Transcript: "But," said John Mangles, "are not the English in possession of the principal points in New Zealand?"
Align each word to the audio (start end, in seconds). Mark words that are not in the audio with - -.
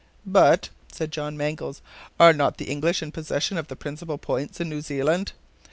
"But," 0.25 0.69
said 0.91 1.11
John 1.11 1.37
Mangles, 1.37 1.83
"are 2.19 2.33
not 2.33 2.57
the 2.57 2.71
English 2.71 3.03
in 3.03 3.11
possession 3.11 3.55
of 3.59 3.67
the 3.67 3.75
principal 3.75 4.17
points 4.17 4.59
in 4.59 4.67
New 4.67 4.81
Zealand?" 4.81 5.33